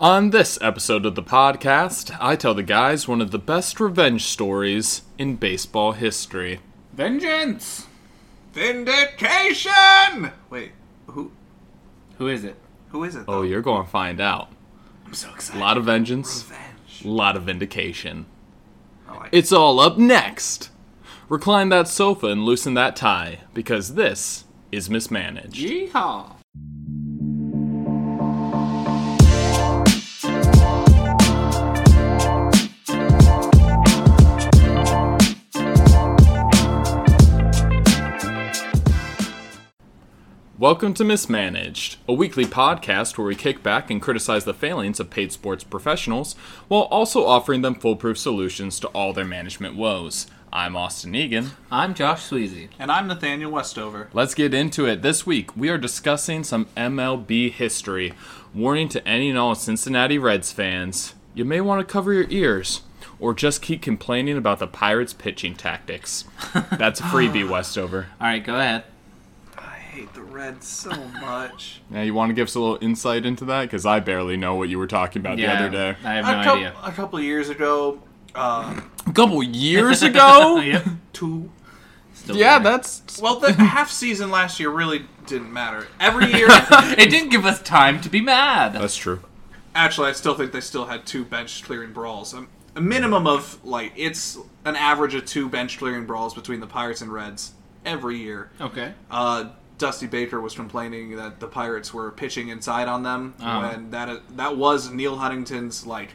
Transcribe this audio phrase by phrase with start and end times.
[0.00, 4.22] On this episode of the podcast, I tell the guys one of the best revenge
[4.26, 6.60] stories in baseball history.
[6.92, 7.88] Vengeance!
[8.52, 10.30] Vindication!
[10.50, 10.70] Wait,
[11.08, 11.32] who
[12.18, 12.54] Who is it?
[12.90, 13.24] who is it?
[13.26, 14.52] Oh, you're going to find out.
[15.04, 15.58] I'm so excited.
[15.58, 17.04] A lot of vengeance, revenge.
[17.04, 18.26] a lot of vindication.
[19.08, 20.70] Like It's all up next.
[21.28, 25.56] Recline that sofa and loosen that tie, because this is mismanaged.
[25.56, 26.36] Yeehaw!
[40.58, 45.08] Welcome to Mismanaged, a weekly podcast where we kick back and criticize the failings of
[45.08, 46.34] paid sports professionals
[46.66, 50.26] while also offering them foolproof solutions to all their management woes.
[50.52, 51.52] I'm Austin Egan.
[51.70, 52.70] I'm Josh Sweezy.
[52.76, 54.08] And I'm Nathaniel Westover.
[54.12, 55.00] Let's get into it.
[55.00, 58.14] This week, we are discussing some MLB history.
[58.52, 62.80] Warning to any and all Cincinnati Reds fans you may want to cover your ears
[63.20, 66.24] or just keep complaining about the Pirates' pitching tactics.
[66.72, 68.08] That's a freebie, Westover.
[68.20, 68.82] Alright, go ahead.
[69.98, 71.80] I hate the Reds so much.
[71.90, 73.62] Now, you want to give us a little insight into that?
[73.62, 75.96] Because I barely know what you were talking about the other day.
[76.04, 76.76] I have a, no idea.
[76.84, 78.00] a couple years ago,
[78.32, 80.60] uh, A couple years ago?
[80.60, 80.86] yep.
[81.12, 81.50] two.
[82.14, 82.72] Still yeah, there.
[82.72, 83.20] that's.
[83.20, 85.88] Well, the half season last year really didn't matter.
[85.98, 88.74] Every year, it didn't give us time to be mad.
[88.74, 89.20] That's true.
[89.74, 92.34] actually, I still think they still had two bench clearing brawls.
[92.34, 96.68] Um, a minimum of like it's an average of two bench clearing brawls between the
[96.68, 97.54] Pirates and Reds
[97.84, 98.50] every year.
[98.60, 98.92] Okay.
[99.10, 103.68] Uh, Dusty Baker was complaining that the Pirates were pitching inside on them Uh-huh.
[103.68, 106.10] when that that was Neal Huntington's like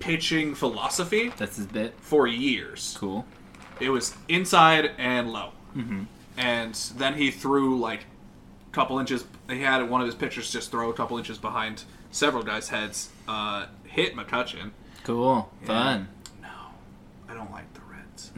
[0.00, 1.94] pitching philosophy That's his bit.
[2.00, 2.96] for years.
[2.98, 3.26] Cool.
[3.80, 6.04] It was inside and low, mm-hmm.
[6.36, 8.00] and then he threw like
[8.68, 9.24] a couple inches.
[9.48, 13.10] He had one of his pitchers just throw a couple inches behind several guys' heads,
[13.28, 14.70] uh, hit McCutchen.
[15.02, 15.50] Cool.
[15.64, 16.08] Fun.
[16.40, 16.48] No,
[17.28, 18.30] I don't like the Reds.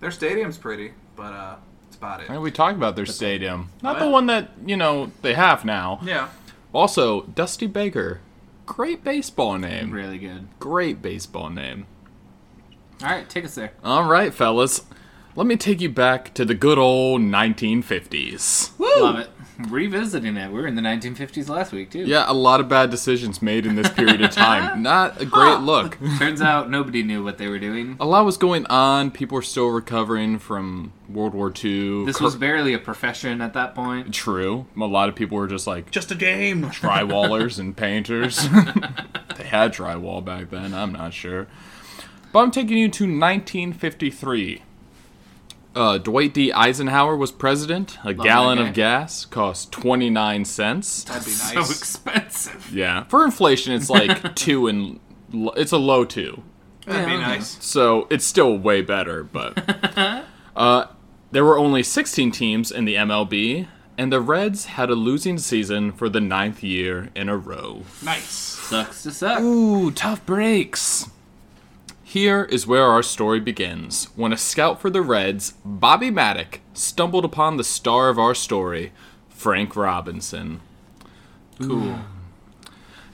[0.00, 1.56] Their stadium's pretty, but uh,
[2.04, 2.28] about it.
[2.28, 3.70] And we talked about their stadium.
[3.82, 6.00] Not the one that, you know, they have now.
[6.04, 6.28] Yeah.
[6.72, 8.20] Also, Dusty Baker.
[8.66, 9.90] Great baseball name.
[9.90, 10.48] Really good.
[10.58, 11.86] Great baseball name.
[13.02, 13.72] Alright, take us there.
[13.82, 14.82] All right, fellas.
[15.36, 18.78] Let me take you back to the good old 1950s.
[18.78, 19.02] Woo!
[19.02, 19.30] Love it.
[19.58, 20.48] Revisiting it.
[20.50, 22.00] We were in the 1950s last week, too.
[22.00, 24.82] Yeah, a lot of bad decisions made in this period of time.
[24.82, 25.96] Not a great look.
[26.18, 27.96] Turns out nobody knew what they were doing.
[28.00, 29.10] A lot was going on.
[29.12, 32.04] People were still recovering from World War II.
[32.04, 34.12] This Cur- was barely a profession at that point.
[34.12, 34.66] true.
[34.76, 36.64] A lot of people were just like Just a game.
[36.70, 38.38] drywallers and painters.
[39.36, 41.46] they had drywall back then, I'm not sure.
[42.32, 44.62] But I'm taking you to 1953.
[45.74, 46.52] Uh, Dwight D.
[46.52, 47.98] Eisenhower was president.
[48.04, 51.04] A gallon of gas cost 29 cents.
[51.04, 51.48] That'd be nice.
[51.50, 51.70] So nice.
[51.78, 52.70] expensive.
[52.72, 53.04] Yeah.
[53.04, 55.00] For inflation, it's like two and
[55.34, 56.42] l- it's a low two.
[56.86, 57.26] That'd be Yeah, okay.
[57.26, 57.64] nice.
[57.64, 60.24] So it's still way better, but
[60.56, 60.86] uh,
[61.32, 63.66] there were only 16 teams in the MLB,
[63.98, 67.82] and the Reds had a losing season for the ninth year in a row.
[68.02, 68.24] Nice.
[68.24, 69.40] Sucks to suck.
[69.40, 71.08] Ooh, tough breaks.
[72.14, 74.04] Here is where our story begins.
[74.14, 78.92] When a scout for the Reds, Bobby Mattick, stumbled upon the star of our story,
[79.28, 80.60] Frank Robinson.
[81.60, 81.98] Cool.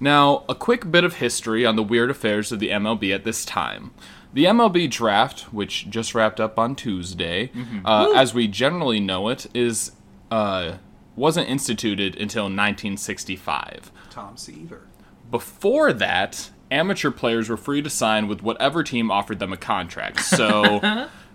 [0.00, 3.46] Now, a quick bit of history on the weird affairs of the MLB at this
[3.46, 3.92] time.
[4.34, 7.52] The MLB draft, which just wrapped up on Tuesday,
[7.86, 9.92] uh, as we generally know it, is
[10.30, 10.76] uh,
[11.16, 13.90] wasn't instituted until 1965.
[14.10, 14.88] Tom Seaver.
[15.30, 20.20] Before that, amateur players were free to sign with whatever team offered them a contract.
[20.40, 20.80] So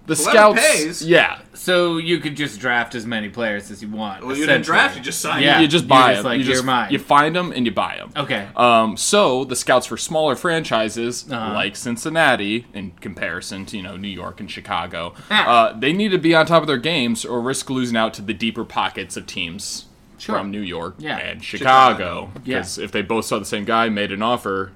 [0.07, 1.03] the scouts, pays.
[1.03, 4.21] yeah, So you could just draft as many players as you want.
[4.23, 4.77] Well, you didn't essentially.
[4.77, 5.43] draft, you just signed.
[5.43, 5.59] Yeah.
[5.59, 6.31] you just buy just them.
[6.37, 8.11] like, you "You're mine." you find them and you buy them.
[8.15, 8.47] Okay.
[8.55, 11.53] Um, so the scouts for smaller franchises Uh-huh.
[11.55, 15.47] like Cincinnati, in comparison to you know New York and Chicago, Ah.
[15.73, 18.21] uh, they need to be on top of their games or risk losing out to
[18.21, 19.85] the deeper pockets of teams
[20.19, 20.37] Sure.
[20.37, 21.17] from New York Yeah.
[21.17, 22.27] and Chicago.
[22.27, 22.31] Chicago.
[22.45, 22.57] Yeah.
[22.59, 24.71] Because if they both saw the same guy, made an offer,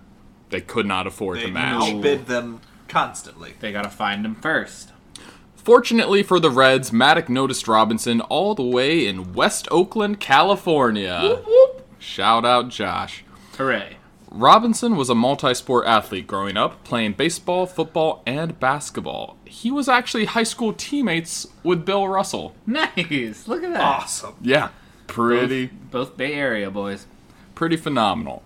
[0.49, 1.85] they could not afford They to match.
[1.85, 3.53] They outbid them constantly.
[3.59, 4.91] They gotta find them first.
[5.55, 11.19] Fortunately for the Reds, Mattick noticed Robinson all the way in West Oakland, California.
[11.21, 11.87] Whoop, whoop.
[11.99, 13.23] Shout out Josh.
[13.57, 13.97] Hooray.
[14.31, 19.37] Robinson was a multi sport athlete growing up, playing baseball, football, and basketball.
[19.45, 22.55] He was actually high school teammates with Bill Russell.
[22.67, 23.47] Nice.
[23.47, 23.81] Look at that.
[23.81, 24.35] Awesome.
[24.41, 24.69] Yeah,
[25.07, 27.07] pretty, Both Bay Area boys.
[27.55, 28.43] pretty phenomenal.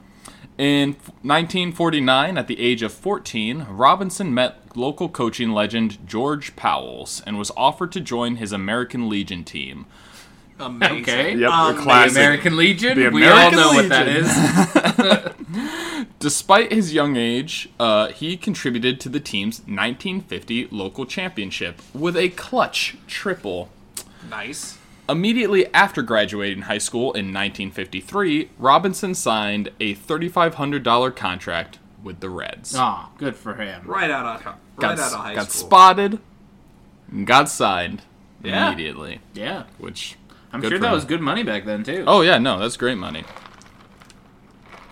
[0.58, 7.38] In 1949, at the age of 14, Robinson met local coaching legend George Powles and
[7.40, 9.88] was offered to join his American Legion team.
[10.60, 11.02] Amazing.
[11.02, 11.36] Okay.
[11.36, 12.10] Yep, Um, the.
[12.12, 13.00] American Legion.
[13.00, 16.06] The we all know what that is.
[16.20, 22.30] Despite his young age, uh, he contributed to the team's 1950 local championship with a
[22.30, 23.70] clutch triple.
[24.30, 24.78] Nice.
[25.10, 32.74] Immediately after graduating high school in 1953, Robinson signed a $3,500 contract with the Reds.
[32.78, 33.84] Oh, good for him.
[33.86, 35.70] Right out of right got out of high got school.
[35.70, 36.20] Got spotted,
[37.12, 38.04] and got signed
[38.42, 38.68] Yeah.
[38.68, 39.20] immediately.
[39.34, 39.64] Yeah.
[39.78, 40.16] Which
[40.54, 40.94] I'm good sure for that him.
[40.94, 42.06] was good money back then, too.
[42.08, 43.24] Oh yeah, no, that's great money.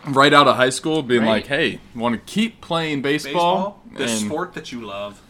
[0.05, 1.29] Right out of high school, being Right.
[1.29, 5.21] like, "Hey, want to keep playing Baseball, the And sport that you love.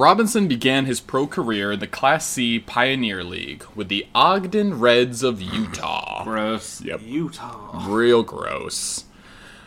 [0.00, 5.22] Robinson began his pro career in the Class C Pioneer League with the Ogden Reds
[5.22, 6.24] of Utah.
[6.24, 6.80] Gross.
[6.80, 7.84] Yep, Utah.
[7.86, 9.04] real gross.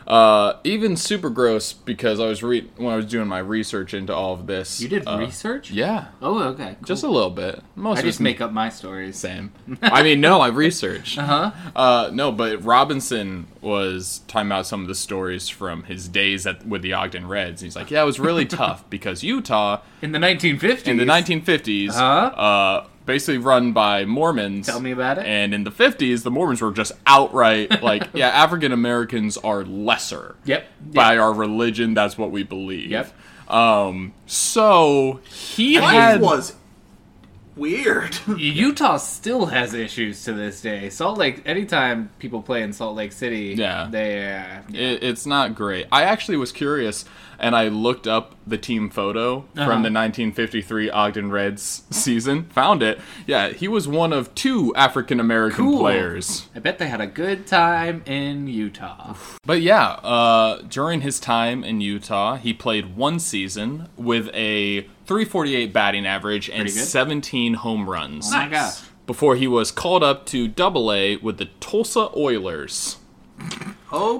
[0.07, 4.13] Uh, even super gross because I was re- when I was doing my research into
[4.13, 4.81] all of this.
[4.81, 5.71] You did uh, research?
[5.71, 6.75] Yeah, Oh, okay.
[6.79, 6.85] Cool.
[6.85, 7.61] just a little bit.
[7.75, 9.17] Most I just make up my stories.
[9.17, 9.51] same.
[9.81, 11.17] I mean, no, I researched.
[11.23, 11.51] Uh-huh.
[11.75, 16.65] Uh, no, but Robinson was talking about some of the stories from his days at
[16.67, 17.61] with the Ogden Reds.
[17.61, 20.85] and He's like, yeah, it was really tough because Utah In the 1950s.
[20.87, 22.01] in the 1950s, Uh-huh.
[22.41, 24.65] uh, basically run by Mormons.
[24.67, 25.25] Tell me about it.
[25.25, 30.35] And in the 50s, the Mormons were just outright like, yeah, African Americans are lesser
[30.45, 30.67] Yep.
[30.93, 31.93] by our religion.
[31.93, 32.91] That's what we believe.
[32.91, 33.13] Yep.
[33.49, 34.13] Um.
[34.25, 36.55] So he had was
[37.55, 38.17] weird.
[38.37, 40.89] Utah still has issues to this day.
[40.89, 43.87] Salt Lake, anytime people play in Salt Lake City, Yeah.
[43.91, 45.85] they uh, It, it's not great.
[45.91, 47.05] I actually was curious,
[47.43, 49.65] and I looked up the team photo Uh-huh.
[49.65, 52.45] from the 1953 Ogden Reds season.
[52.51, 52.99] Found it.
[53.27, 55.79] Yeah, he was one of two African American Cool.
[55.79, 56.47] players.
[56.55, 59.15] I bet they had a good time in Utah.
[59.45, 65.73] But yeah, uh, during his time in Utah, he played one season with a 348
[65.73, 68.79] batting average and 17 home runs Oh my gosh.
[69.05, 72.97] before he was called up to Double A with the Tulsa Oilers.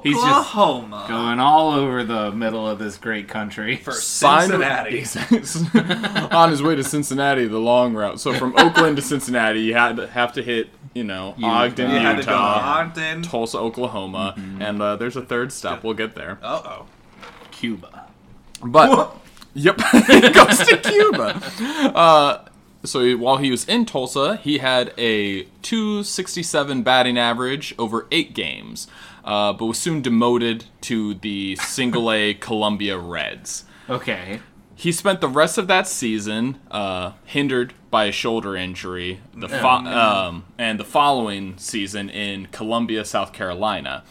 [0.04, 1.06] He's just Oklahoma.
[1.08, 3.78] Going all over the middle of this great country.
[3.78, 5.00] for Cincinnati.
[6.32, 8.20] on his way to Cincinnati, the long route.
[8.20, 11.98] So from Oakland to Cincinnati, you had to have to hit, you know, Ogden, You
[11.98, 13.22] had to go to Utah, Ogden.
[13.24, 15.84] Tulsa, Oklahoma, and uh, there's a third stop.
[15.84, 16.38] We'll get there.
[16.44, 16.86] Uh oh.
[17.52, 18.08] Cuba.
[18.64, 19.16] But
[19.54, 21.42] yep, he goes to Cuba.
[21.96, 22.46] Uh,
[22.86, 28.88] so while he was in Tulsa, he had a 267 batting average over eight games,
[29.24, 33.66] uh, but was soon demoted to the Single A Columbia Reds.
[33.90, 34.40] Okay.
[34.76, 39.68] He spent the rest of that season uh, hindered by a shoulder injury, the fo-
[39.68, 44.04] um, and the following season in Columbia, South Carolina,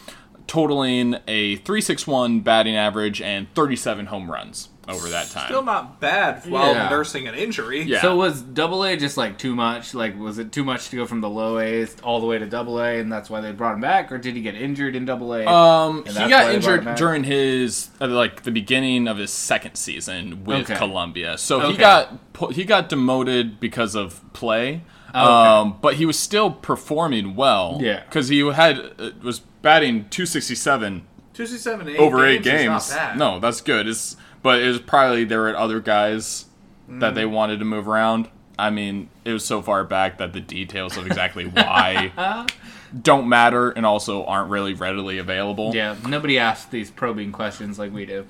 [0.47, 5.47] totaling a 361 batting average and 37 home runs over that time.
[5.47, 6.89] Still not bad while Yeah.
[6.89, 7.83] nursing an injury.
[7.83, 8.01] Yeah.
[8.03, 9.95] So was double A just like too much?
[9.95, 12.47] Like, was it too much to go from the low A's all the way to
[12.47, 15.05] double A, and that's why they brought him back, or did he get injured in
[15.05, 15.47] double A?
[15.47, 16.97] Um, he that's why got they brought him injured back?
[16.97, 20.75] during his uh, like the beginning of his second season with Okay.
[20.77, 21.39] Columbia.
[21.39, 21.77] So he Okay.
[21.79, 24.83] got pu- he got demoted because of play.
[25.15, 25.49] Oh, okay.
[25.61, 27.79] Um, but he was still performing well.
[27.83, 28.03] Yeah.
[28.05, 31.03] because he had uh, was batting 267
[31.35, 32.63] Two six seven eight over eight games.
[32.63, 32.85] games.
[32.89, 33.19] Is not bad.
[33.19, 33.87] No, that's good.
[33.89, 36.47] It's but it was probably there were other guys
[36.89, 37.15] that Mm.
[37.15, 38.29] they wanted to move around.
[38.59, 42.47] I mean, it was so far back that the details of exactly why
[43.03, 45.75] don't matter and also aren't really readily available.
[45.75, 48.27] yeah, nobody asked these probing questions like we do.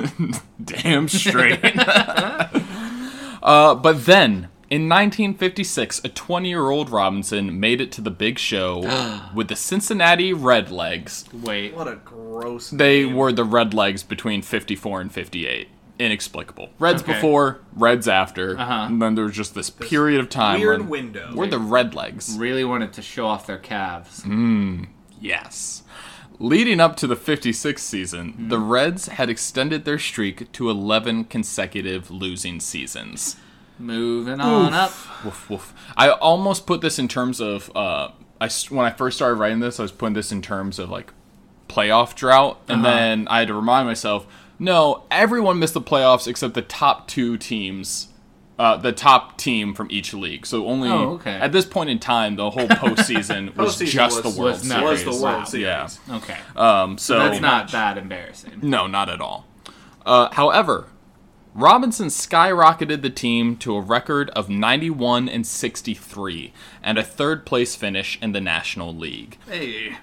[0.64, 1.60] Damn straight.
[3.42, 8.38] uh, but then, in 1956, a 20 year old Robinson made it to the big
[8.38, 8.80] show
[9.34, 11.32] with the Cincinnati Redlegs.
[11.32, 12.70] Wait, What a gross.
[12.70, 13.14] They name.
[13.14, 15.68] were the Redlegs between 54 and 58.
[15.98, 16.70] Inexplicable.
[16.80, 17.12] Reds Okay.
[17.12, 18.58] before, Reds after.
[18.58, 18.86] Uh-huh.
[18.88, 21.30] And then there was just this period of time weird when window.
[21.34, 22.36] we're the Redlegs.
[22.38, 24.22] really wanted to show off their calves.
[24.24, 24.88] Mm.
[25.20, 25.82] Yes.
[26.40, 32.10] Leading up to the 56th season, the Reds had extended their streak to 11 consecutive
[32.10, 33.36] losing seasons.
[33.78, 34.92] Moving on up.
[35.24, 35.74] Woof, woof.
[35.96, 39.60] I almost put this in terms of uh, I s- when I first started writing
[39.60, 41.12] this, I was putting this in terms of like
[41.68, 42.94] playoff drought, and Uh-huh.
[42.96, 44.26] then I had to remind myself,
[44.58, 48.08] no, everyone missed the playoffs except the top two teams.
[48.56, 50.46] Uh, the top team from each league.
[50.46, 51.32] So only Oh, okay.
[51.32, 55.04] at this point in time, the whole postseason was just was- the World was Series.
[55.04, 55.86] was the World Yeah.
[55.86, 56.22] Series.
[56.22, 58.60] Okay, Um, so that's not that embarrassing.
[58.62, 59.44] no, not at all.
[60.06, 60.86] Uh, however,
[61.56, 67.76] Robinson skyrocketed the team to a record of 91 and 63 and a third place
[67.76, 69.38] finish in the National League.
[69.48, 69.98] Hey.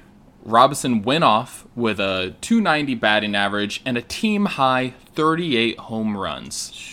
[0.46, 6.91] Robinson went off with a 290 batting average and a team high 38 home runs.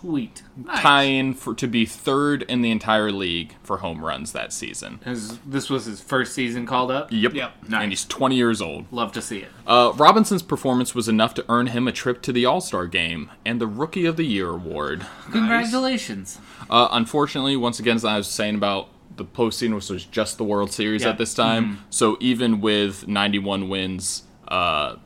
[0.00, 0.42] Sweet.
[0.56, 0.80] Nice.
[0.80, 4.98] tying for to be third in the entire league for home runs that season.
[5.04, 7.08] His- this was his first season called up.
[7.12, 7.34] Yep.
[7.34, 7.52] Yep.
[7.68, 7.82] Nice.
[7.82, 8.86] And he's 20 years old.
[8.90, 9.48] Love to see it.
[9.66, 13.30] Uh, Robinson's performance was enough to earn him a trip to the All Star game
[13.44, 15.06] and the Rookie of the Year award.
[15.30, 16.38] Congratulations.
[16.70, 20.44] Uh, unfortunately, once again, as I was saying about the postseason, which was just the
[20.44, 21.08] World Series Yeah.
[21.08, 21.12] Mm-hmm.
[21.12, 24.96] at this time, so even with 91 wins, uh,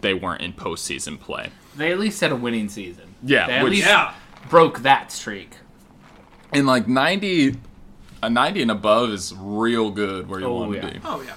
[0.00, 1.50] they weren't in postseason play.
[1.76, 3.14] They at least had a winning season.
[3.22, 4.14] Yeah, They at which- least Yeah.
[4.48, 5.56] Broke that streak.
[6.52, 7.56] And like 90,
[8.22, 10.92] a 90 and above is real good where you Oh, want to yeah.
[10.94, 11.00] be.
[11.04, 11.34] Oh yeah.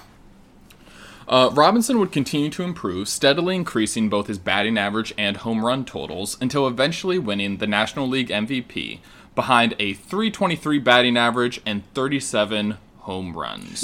[1.26, 5.84] Uh, Robinson would continue to improve, steadily increasing both his batting average and home run
[5.86, 8.98] totals until eventually winning the National League MVP
[9.34, 13.82] behind a 323 batting average and 37 home runs.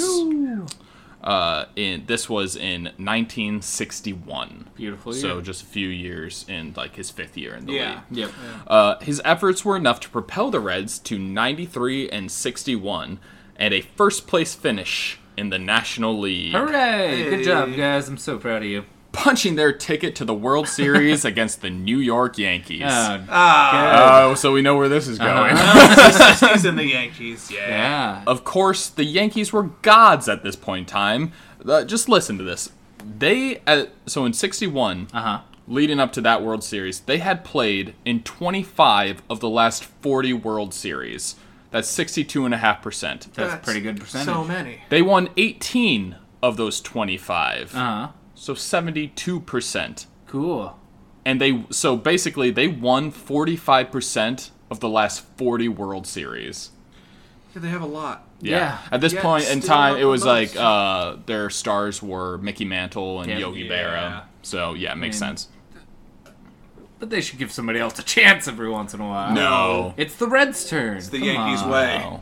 [1.23, 4.69] Uh, in this was in 1961.
[4.75, 8.01] Beautiful So just a few years in like his fifth year in the Yeah.
[8.11, 8.19] league.
[8.19, 8.31] Yep.
[8.67, 13.19] Uh, his efforts were enough to propel the Reds to 93 and 61
[13.57, 16.53] and a first place finish in the National League.
[16.53, 17.25] Hooray!
[17.31, 18.09] Good job, guys.
[18.09, 18.85] I'm so proud of you.
[19.13, 22.83] Punching their ticket to the World Series against the New York Yankees.
[22.85, 24.23] Oh, Ah.
[24.25, 25.57] Oh, so we know where this is going.
[26.53, 27.51] He's in the Yankees.
[27.51, 27.69] Yeah.
[27.69, 28.23] yeah.
[28.27, 31.33] of course, the Yankees were gods at this point in time.
[31.67, 32.71] Uh, just listen to this.
[33.19, 35.41] They, uh, so in 61, Uh huh.
[35.67, 40.33] leading up to that World Series, they had played in 25 of the last 40
[40.35, 41.37] World Series.
[41.71, 43.33] That's 62.5%.
[43.35, 44.27] That's a pretty good percentage.
[44.35, 44.83] So many.
[44.89, 47.75] They won 18 of those 25.
[47.75, 48.09] Uh huh.
[48.43, 50.07] So 72%.
[50.27, 50.79] Cool.
[51.27, 56.71] and they so basically they won 45% of the last 40 world series
[57.55, 58.27] Yeah, they have a lot.
[58.41, 58.79] Yeah.
[58.91, 62.65] at this Yet point in time it was the like uh their stars were mickey
[62.65, 63.39] mantle and Yeah.
[63.39, 63.73] yogi Yeah.
[63.73, 65.49] berra so yeah it makes mean- sense
[66.99, 69.33] But they should give somebody else a chance every once in a while.
[69.35, 70.97] no It's the Reds' turn.
[70.97, 72.21] It's the Yankees' way.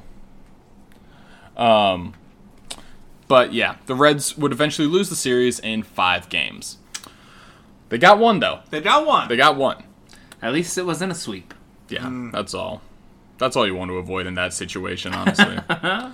[1.56, 2.14] Um
[3.28, 6.78] but yeah the reds would eventually lose the series in five games
[7.90, 9.28] they got one though They got one.
[9.28, 9.82] they got one
[10.42, 11.54] At least it wasn't a sweep.
[11.88, 12.30] Yeah, hmm.
[12.30, 12.82] that's all.
[13.38, 15.58] That's all you want to avoid in that situation, honestly.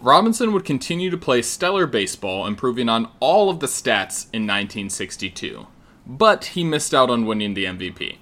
[0.00, 5.66] Robinson would continue to play stellar baseball, improving on all of the stats in 1962.
[6.06, 8.18] But he missed out on winning the MVP.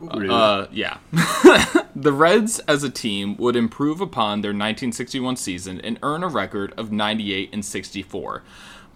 [0.00, 0.98] Uh, yeah.
[1.96, 6.72] the Reds as a team would improve upon their 1961 season and earn a record
[6.76, 8.42] of 98 and 64.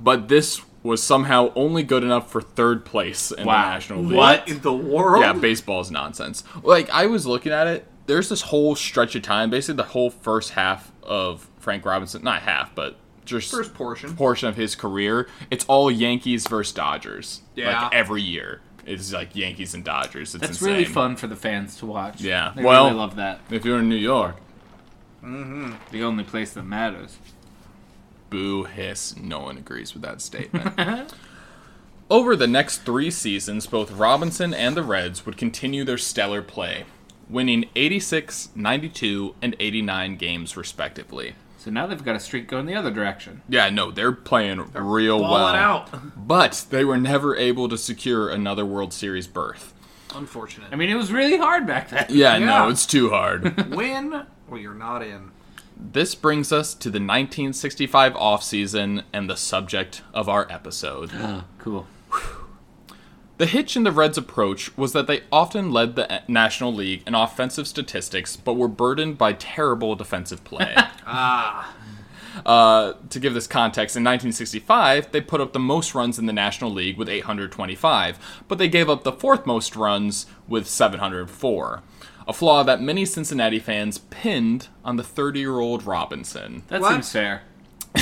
[0.01, 3.63] But this was somehow only good enough for third place in Wow.
[3.65, 4.17] the National League.
[4.17, 5.23] what in the world?
[5.23, 6.43] Yeah, baseball's nonsense.
[6.63, 10.11] Like I was looking at it, there's this whole stretch of time, basically the whole
[10.11, 14.17] first half of Frank Robinson, not half, but just First portion.
[14.17, 15.29] portion of his career.
[15.51, 17.43] It's all Yankees versus Dodgers.
[17.55, 17.83] Yeah.
[17.85, 18.61] like every year.
[18.91, 20.35] It's like Yankees and Dodgers.
[20.35, 20.69] It's That's insane.
[20.73, 22.21] really fun for the fans to watch.
[22.21, 22.53] Yeah.
[22.57, 23.41] They Well- really love that.
[23.51, 24.37] If you're in New York,
[25.25, 25.73] mm-hmm.
[25.93, 27.19] The only place that matters.
[28.31, 29.17] Boo, hiss.
[29.17, 30.79] No one agrees with that statement.
[32.11, 36.85] Over the next three seasons, both Robinson and the Reds would continue their stellar play,
[37.29, 41.35] winning 86, 92, and 89 games respectively.
[41.61, 43.43] So now they've got a streak going the other direction.
[43.47, 45.29] Yeah, no, they're playing real well.
[45.31, 45.91] Balling out.
[46.27, 49.75] But they were never able to secure another World Series berth.
[50.15, 50.69] Unfortunate.
[50.73, 52.07] I mean, it was really hard back then.
[52.09, 52.47] Yeah, Yeah.
[52.47, 53.75] no, it's too hard.
[53.75, 55.33] Win or you're not in.
[55.77, 61.11] this brings us to the 1965 offseason and the subject of our episode.
[61.15, 61.87] Oh, cool.
[63.41, 67.15] The hitch in the Reds' approach was that they often led the National League in
[67.15, 70.75] offensive statistics, but were burdened by terrible defensive play.
[71.07, 71.75] Ah.
[72.45, 76.35] uh, to give this context, in 1965, they put up the most runs in the
[76.35, 81.83] National League with 825, but they gave up the fourth most runs with 704.
[82.29, 86.63] A flaw that many Cincinnati fans pinned on the 30 year old Robinson.
[86.69, 86.93] That What?
[86.93, 87.43] seems fair.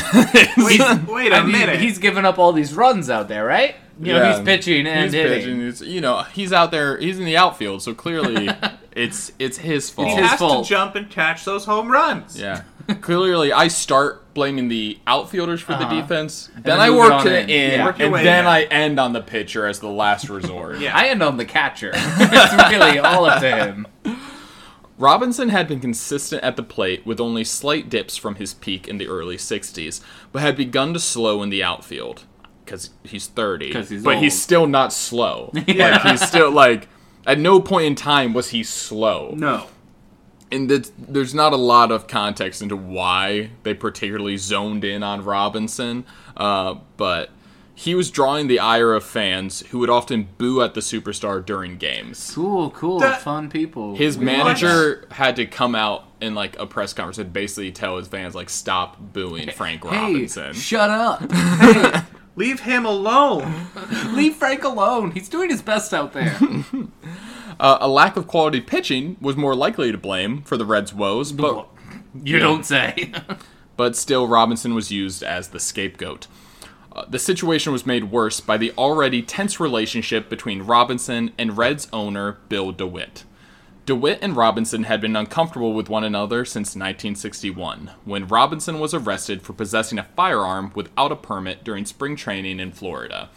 [0.58, 1.80] Wait, wait a I mean, minute.
[1.80, 3.76] he's giving up all these runs out there, right?
[4.00, 4.36] You know, Yeah.
[4.36, 5.38] he's pitching and he's hitting.
[5.40, 5.60] pitching.
[5.60, 6.96] He's, you know, he's out there.
[6.98, 8.48] He's in the outfield, so clearly,
[8.92, 10.08] it's it's his fault.
[10.08, 10.64] he his has fault.
[10.64, 12.38] to jump and catch those home runs.
[12.40, 12.62] Yeah.
[13.02, 16.00] Clearly, I start blaming the outfielders for the Uh-huh.
[16.00, 16.48] defense.
[16.54, 17.50] Then, then I work on to the in.
[17.50, 18.06] end, Yeah.
[18.06, 18.46] And then in.
[18.46, 20.78] I end on the pitcher as the last resort.
[20.78, 20.96] Yeah.
[20.96, 21.90] I end on the catcher.
[21.94, 23.86] it's really all up to him.
[24.96, 28.98] Robinson had been consistent at the plate with only slight dips from his peak in
[28.98, 30.00] the early 60s,
[30.32, 32.24] but had begun to slow in the outfield
[32.68, 33.72] because he's 30.
[33.72, 34.22] 'Cause he's but old.
[34.24, 35.50] he's still not slow.
[35.66, 35.98] Yeah.
[36.04, 36.88] Like he's still like
[37.26, 39.34] at no point in time was he slow.
[39.36, 39.66] No.
[40.52, 46.04] and there's not a lot of context into why they particularly zoned in on Robinson,
[46.38, 47.30] uh, but
[47.74, 51.76] he was drawing the ire of fans who would often boo at the superstar during
[51.76, 52.32] games.
[52.34, 53.94] Cool, cool, That- fun people.
[53.94, 57.70] His We like manager had to come out in like a press conference and basically
[57.70, 59.92] tell his fans like stop booing Frank that.
[59.92, 60.54] Hey, Robinson.
[60.54, 61.22] shut up.
[62.38, 63.66] Leave him alone.
[64.14, 65.10] Leave Frank alone.
[65.10, 66.38] He's doing his best out there.
[67.60, 71.32] Uh, a lack of quality pitching was more likely to blame for the Reds' woes,
[71.32, 71.66] but
[72.22, 73.12] you don't say.
[73.76, 76.28] but still Robinson was used as the scapegoat.
[76.92, 81.88] Uh, the situation was made worse by the already tense relationship between Robinson and Reds
[81.92, 83.24] owner Bill DeWitt.
[83.88, 89.40] DeWitt and Robinson had been uncomfortable with one another since 1961, when Robinson was arrested
[89.40, 93.30] for possessing a firearm without a permit during spring training in Florida.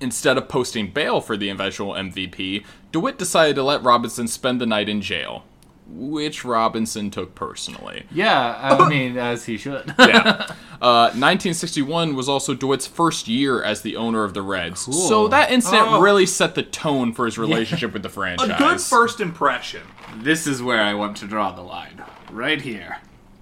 [0.00, 4.64] Instead of posting bail for the eventual MVP, DeWitt decided to let Robinson spend the
[4.66, 5.42] night in jail,
[5.88, 8.04] which Robinson took personally.
[8.12, 9.92] yeah, I mean, as he should.
[9.98, 10.46] Yeah.
[10.80, 14.82] Uh, 1961 was also DeWitt's first year as the owner of the Reds.
[14.82, 16.00] So that incident Oh.
[16.00, 18.48] really set the tone for his relationship with the franchise.
[18.54, 19.80] A good first impression.
[20.18, 22.04] this is where I want to draw the line.
[22.30, 22.98] Right here.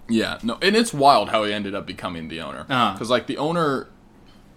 [0.09, 2.61] Yeah, no, and it's wild how he ended up becoming the owner.
[2.71, 2.93] Uh-huh.
[2.95, 3.88] Because, like, the owner,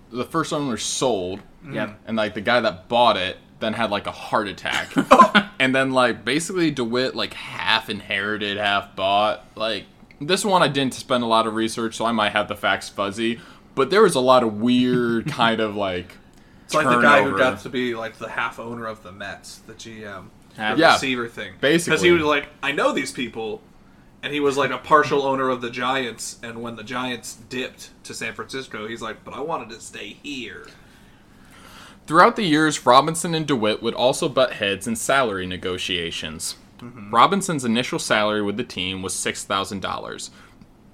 [0.10, 1.96] the first owner sold, Yeah.
[2.08, 4.92] and, like, the guy that bought it then had, like, a heart attack.
[5.60, 9.46] and then, like, basically DeWitt, like, half inherited, half bought.
[9.56, 9.86] Like,
[10.22, 12.90] this one I didn't spend a lot of research, so I might have the facts
[12.90, 13.40] fuzzy.
[13.76, 16.18] But there was a lot of weird kind of, like,
[16.66, 19.58] It's like the guy who got to be like the half owner of the Mets,
[19.68, 20.26] the GM,
[20.58, 20.76] Yeah.
[20.76, 21.54] the Yeah, receiver thing.
[21.62, 21.92] basically.
[21.92, 23.62] because he was like, I know these people,
[24.22, 26.38] and he was like a partial owner of the Giants.
[26.44, 30.18] And when the Giants dipped to San Francisco, he's like, but I wanted to stay
[30.22, 30.68] here.
[32.10, 36.56] Throughout the years, Robinson and DeWitt would also butt heads in salary negotiations.
[36.82, 40.30] Robinson's initial salary with the team was $6,000.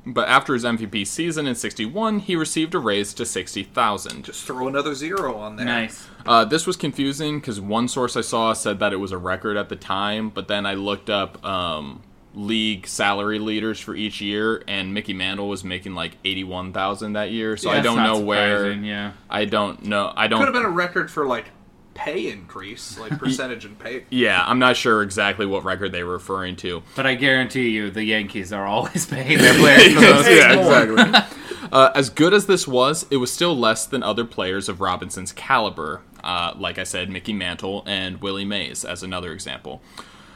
[0.05, 4.23] But after his MVP season in 61, he received a raise to $60,000.
[4.23, 5.65] Just throw another zero on there.
[5.65, 6.05] Nice.
[6.25, 9.55] uh, This was confusing because one source I saw said that it was a record
[9.55, 12.03] at the time, but then I looked up um,
[12.35, 17.57] league salary leaders for each year, and Mickey Mantle was making like 81000 that year,
[17.57, 18.71] so I don't know where.
[18.71, 19.13] Yeah.
[19.29, 20.11] I don't know.
[20.15, 21.45] I don't Could have been a record for like
[21.93, 24.05] pay increase, like percentage in pay.
[24.09, 26.83] Yeah, I'm not sure exactly what record they were referring to.
[26.95, 30.29] But I guarantee you, the Yankees are always paying their players the most.
[30.29, 31.67] yeah, exactly.
[31.71, 35.31] uh, as good as this was, it was still less than other players of Robinson's
[35.31, 36.01] caliber.
[36.23, 39.81] Uh, like I said, Mickey Mantle and Willie Mays, as another example.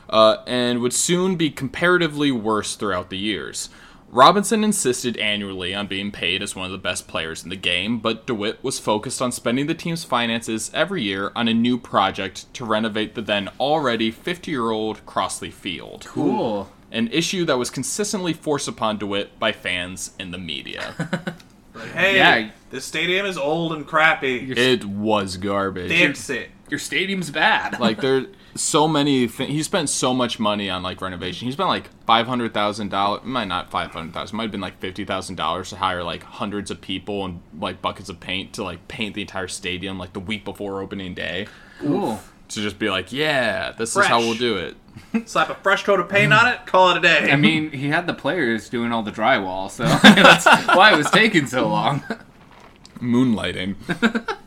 [0.10, 3.70] Uh, and would soon be comparatively worse throughout the years.
[4.12, 8.00] Robinson insisted annually on being paid as one of the best players in the game,
[8.00, 12.52] but DeWitt was focused on spending the team's finances every year on a new project
[12.56, 16.72] to renovate the then already 50 year old Crosley Field Cool.
[16.92, 21.36] an issue that was consistently forced upon DeWitt by fans and the media.
[21.76, 22.50] Like, hey, Yeah.
[22.72, 24.52] this stadium is old and crappy.
[24.58, 25.90] it was garbage.
[25.90, 26.50] Fix it.
[26.68, 27.80] Your stadium's bad.
[27.80, 29.28] Like there, so many.
[29.28, 31.48] Th- he spent so much money on like renovation.
[31.48, 33.22] He spent like five hundred thousand dollars.
[33.24, 34.38] Might not five hundred thousand.
[34.38, 37.82] Might have been like fifty thousand dollars to hire like hundreds of people and like
[37.82, 41.48] buckets of paint to like paint the entire stadium like the week before opening day.
[41.80, 42.20] cool.
[42.50, 44.76] To just be like, yeah, this is how we'll do it.
[45.30, 46.66] Slap a fresh coat of paint on it.
[46.66, 47.32] Call it a day.
[47.32, 51.12] I mean, he had the players doing all the drywall, so that's why it was
[51.12, 52.04] taking so long.
[53.00, 53.76] moonlighting.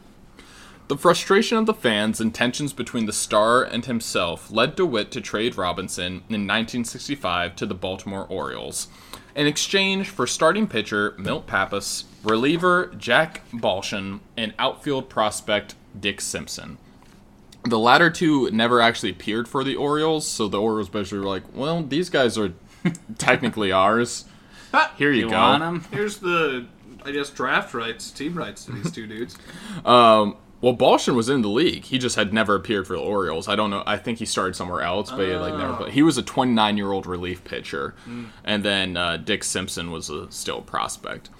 [0.92, 5.22] the frustration of the fans and tensions between the star and himself led DeWitt to
[5.22, 8.88] trade Robinson in 1965 to the Baltimore Orioles
[9.34, 16.76] in exchange for starting pitcher Milt Pappas, reliever Jack Baldschun, and outfield prospect Dick Simpson.
[17.64, 21.44] The latter two never actually appeared for the Orioles, so the Orioles basically were like,
[21.54, 22.52] well, these guys are
[23.16, 24.26] technically ours.
[24.98, 25.38] Here you, You go.
[25.38, 25.84] want him?
[25.90, 26.66] Here's the,
[27.02, 29.38] I guess, draft rights, team rights to these two dudes.
[29.86, 31.84] Um, well, Baldschun was in the league.
[31.84, 33.48] He just had never appeared for the Orioles.
[33.48, 33.82] I don't know.
[33.84, 35.72] I think he started somewhere else, but he had, like never.
[35.74, 37.94] But he was a 29 year old relief pitcher,
[38.44, 41.30] and then uh, Dick Simpson was a still a prospect.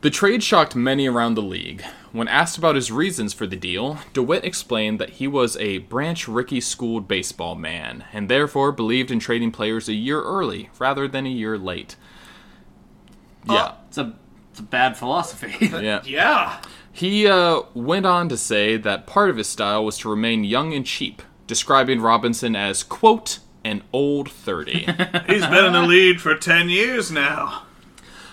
[0.00, 1.82] The trade shocked many around the league.
[2.12, 6.28] When asked about his reasons for the deal, DeWitt explained that he was a Branch
[6.28, 11.26] Rickey schooled baseball man, and therefore believed in trading players a year early rather than
[11.26, 11.96] a year late.
[13.48, 14.14] Yeah, It's a,
[14.50, 15.54] it's a bad philosophy.
[15.60, 16.02] yeah.
[16.04, 16.60] Yeah.
[16.96, 20.72] He uh, went on to say that part of his style was to remain young
[20.72, 24.72] and cheap, describing Robinson as, quote, an old 30.
[25.26, 27.64] He's been in the lead for 10 years now.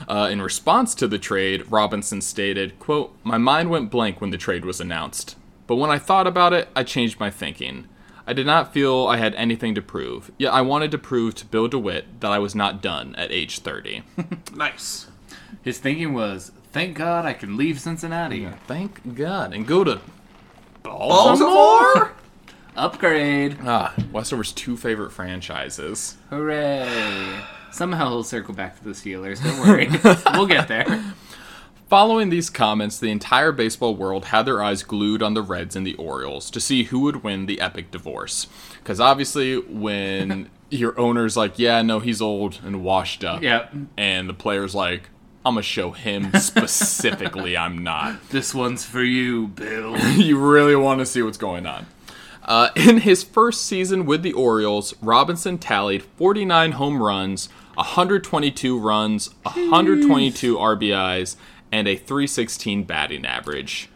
[0.07, 4.37] uh, in response to the trade, Robinson stated, quote, My mind went blank when the
[4.37, 5.37] trade was announced.
[5.65, 7.87] But when I thought about it, I changed my thinking.
[8.27, 11.45] I did not feel I had anything to prove, yet I wanted to prove to
[11.47, 14.03] Bill DeWitt that I was not done at age 30.
[14.55, 15.07] Nice.
[15.63, 18.47] His thinking was Thank God I can leave Cincinnati.
[18.67, 19.53] Thank God.
[19.53, 19.99] And go to
[20.83, 22.13] Baltimore?
[22.75, 23.57] Upgrade.
[23.63, 26.17] Ah, Westover's two favorite franchises.
[26.29, 27.41] Hooray.
[27.71, 29.43] Somehow he'll circle back to the Steelers.
[29.43, 29.89] Don't worry.
[30.37, 31.13] we'll get there.
[31.89, 35.85] Following these comments, the entire baseball world had their eyes glued on the Reds and
[35.85, 38.47] the Orioles to see who would win the epic divorce.
[38.79, 43.41] Because obviously, when your owner's like, yeah, no, he's old and washed up.
[43.41, 43.73] Yep.
[43.97, 45.09] And the player's like,
[45.43, 48.29] I'm to show him specifically I'm not.
[48.29, 49.97] This one's for you, Bill.
[50.15, 51.87] you really want to see what's going on.
[52.43, 59.29] Uh, in his first season with the Orioles, Robinson tallied 49 home runs, 122 runs,
[59.43, 61.35] 122 RBIs,
[61.71, 63.89] and a 316 batting average.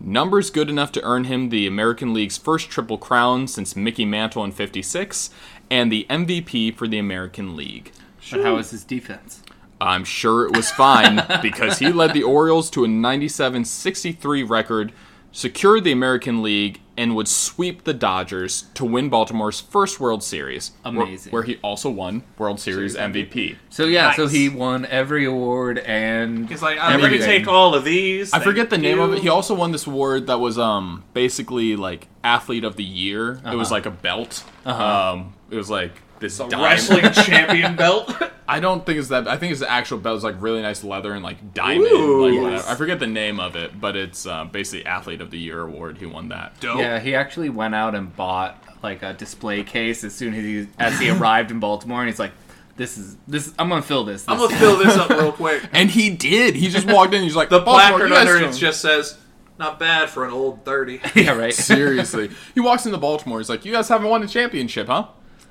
[0.00, 4.44] Numbers good enough to earn him the American League's first Triple Crown since Mickey Mantle
[4.44, 5.30] in 56,
[5.70, 7.90] and the MVP for the American League.
[8.30, 9.42] But how is his defense?
[9.80, 14.92] I'm sure it was fine because he led the Orioles to a 97 63 record,
[15.32, 20.72] secured the American League, and would sweep the Dodgers to win Baltimore's first World Series.
[20.84, 21.30] Amazing.
[21.30, 23.54] Where, he also won World Series MVP.
[23.70, 27.76] So yeah, so he won every award and He's like, I'm going to take all
[27.76, 28.32] of these.
[28.32, 29.20] I forget the Thank name of it.
[29.20, 33.34] He also won this award that was um basically like athlete of the year.
[33.34, 33.56] It Uh-huh.
[33.56, 34.42] was like a belt.
[34.66, 38.12] Um, it was like this A wrestling champion belt.
[38.48, 39.28] I don't think it's that.
[39.28, 40.16] I think it's the actual belt.
[40.16, 41.90] It's like really nice leather and like diamond.
[41.92, 42.24] Ooh.
[42.24, 42.42] like Yes.
[42.42, 42.68] whatever.
[42.68, 45.98] I forget the name of it, but it's uh, basically athlete of the year award.
[45.98, 46.58] He won that.
[46.60, 46.78] Dope.
[46.78, 50.66] yeah, he actually went out and bought like a display case as soon as he
[50.78, 52.32] as he arrived in Baltimore, and he's like,
[52.76, 53.52] "This is this.
[53.58, 54.24] I'm gonna fill this.
[54.26, 55.62] I'm going to fill this up real quick.
[55.72, 56.54] And he did.
[56.54, 57.22] He just walked in.
[57.22, 59.18] He's like The "Baltimore, placard under it just says,
[59.58, 61.00] not bad for an old 30.
[61.16, 61.52] yeah, right.
[61.52, 63.38] Seriously, he walks into Baltimore.
[63.40, 65.08] He's like, "You guys haven't won a championship, huh?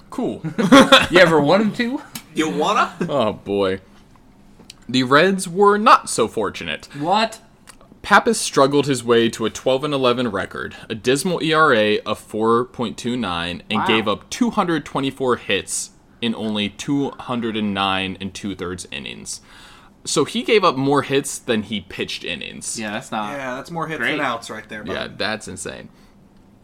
[0.10, 0.42] Cool."
[1.12, 2.02] You ever wanted to?
[2.34, 2.94] You wanna?
[3.10, 3.80] oh boy.
[4.90, 6.88] The Reds were not so fortunate.
[6.98, 7.42] What?
[8.02, 13.62] Pappas struggled his way to a 12 and 11 record, a dismal ERA of 4.29,
[13.70, 13.86] and Wow.
[13.88, 15.90] gave up 224 hits
[16.22, 19.42] in only 209 and two thirds innings.
[20.06, 22.80] So he gave up more hits than he pitched innings.
[22.80, 23.34] Yeah, that's not.
[23.34, 24.12] Yeah, that's more hits Great.
[24.12, 24.84] than outs right there.
[24.86, 25.90] Yeah, that's insane.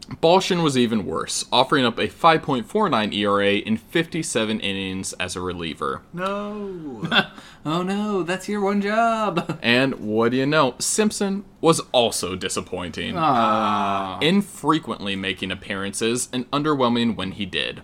[0.06, 6.02] Baldschun was even worse, offering up a 5.49 ERA in 57 innings as a reliever.
[6.12, 7.08] No.
[7.66, 9.58] Oh no, that's your one job.
[9.62, 10.74] And what do you know?
[10.78, 13.14] Simpson was also disappointing.
[13.16, 14.18] Ah.
[14.20, 17.80] infrequently making appearances and underwhelming when he did.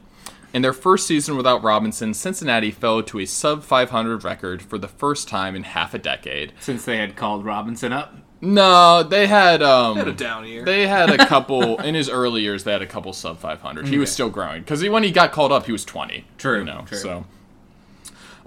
[0.53, 4.89] In their first season without Robinson, Cincinnati fell to a sub 500 record for the
[4.89, 6.53] first time in half a decade.
[6.61, 8.15] Since they had called Robinson up.
[8.43, 10.65] No, they had um Had a down year.
[10.65, 12.65] they had a couple in his early years.
[12.65, 13.89] They had a couple sub 500.
[13.89, 16.25] He was still growing because when he got called up, he was 20.
[16.39, 16.85] True, you know.
[16.87, 16.97] true.
[16.99, 17.25] So,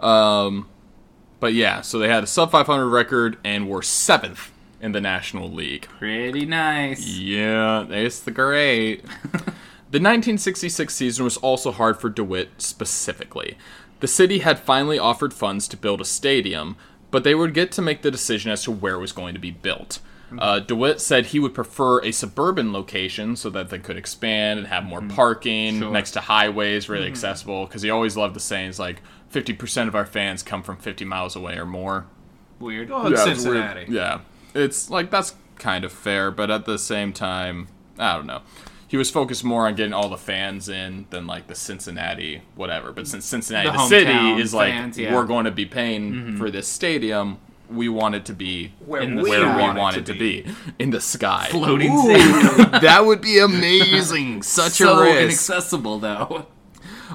[0.06, 0.67] um,
[1.39, 4.51] but yeah, so they had a sub 500 record and were seventh
[4.82, 5.88] in the National League.
[5.99, 7.06] Pretty nice.
[7.08, 9.03] Yeah, it's the great.
[9.91, 13.58] the 1966 season was also hard for DeWitt specifically.
[13.99, 16.75] The city had finally offered funds to build a stadium,
[17.13, 19.39] but they would get to make the decision as to where it was going to
[19.39, 19.99] be built.
[20.30, 20.39] Hmm.
[20.39, 24.67] Uh, DeWitt said he would prefer a suburban location so that they could expand and
[24.67, 25.10] have more hmm.
[25.10, 25.91] parking Sure.
[25.91, 27.12] next to highways, really hmm.
[27.12, 27.67] accessible.
[27.67, 31.36] Because he always loved the sayings like 50% of our fans come from 50 miles
[31.36, 32.08] away or more.
[32.60, 32.89] Weird.
[32.89, 33.80] Oh, it's Yeah, it's Cincinnati.
[33.82, 33.89] weird.
[33.91, 34.21] Yeah,
[34.56, 37.67] it's like that's kind of fair, but at the same time,
[37.99, 38.41] I don't know.
[38.93, 42.91] He was focused more on getting all the fans in than like the Cincinnati whatever.
[42.91, 45.15] But since Cincinnati, The the, city, hometown is like fans, yeah.
[45.15, 49.15] we're going to be paying for this stadium, we want it to be Where In
[49.15, 50.45] the we, where we want, want it to be
[50.77, 51.47] in the sky.
[51.49, 52.08] Floating Ooh,
[52.82, 54.43] that would be amazing.
[54.43, 55.21] Such so a risk.
[55.23, 56.45] inaccessible though.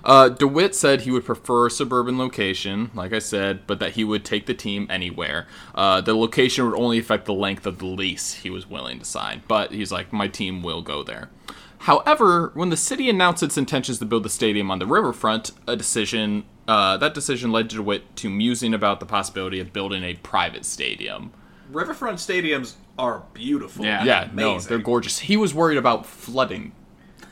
[0.03, 4.03] Uh, DeWitt said he would prefer a suburban location, like I said, but that he
[4.03, 5.47] would take the team anywhere.
[5.77, 9.05] Uh, the location would only affect the length of the lease he was willing to
[9.05, 11.31] sign, but he's like, my team will go there.
[11.79, 15.77] However, when the city announced its intentions to build the stadium on the riverfront, a
[15.77, 20.67] decision uh, that decision led DeWitt to musing about the possibility of building a private
[20.67, 21.33] stadium.
[21.71, 23.85] Riverfront stadiums are beautiful.
[23.87, 24.05] Yeah.
[24.05, 25.19] Yeah, no, they're gorgeous.
[25.21, 26.73] He was worried about flooding.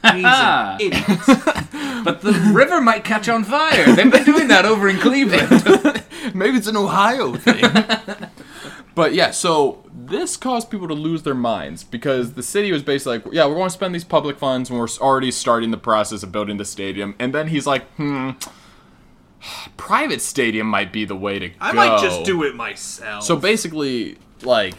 [0.02, 1.04] He's an idiot.
[2.04, 3.84] But the river might catch on fire.
[3.94, 6.04] They've been doing that over in Cleveland.
[6.34, 7.62] Maybe it's an Ohio thing.
[8.96, 13.18] but yeah, so this caused people to lose their minds because the city was basically
[13.18, 16.22] like, yeah, we're going to spend these public funds and we're already starting the process
[16.22, 17.14] of building the stadium.
[17.18, 18.30] And then he's like, hmm,
[19.76, 21.54] private stadium might be the way to go.
[21.60, 21.76] I go.
[21.76, 23.22] might just do it myself.
[23.22, 24.74] So basically, like,